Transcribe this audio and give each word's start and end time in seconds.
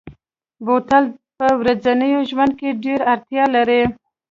بوتل 0.65 1.05
په 1.37 1.47
ورځني 1.59 2.11
ژوند 2.29 2.51
کې 2.59 2.77
ډېره 2.83 3.03
اړتیا 3.13 3.43
لري. 3.55 3.81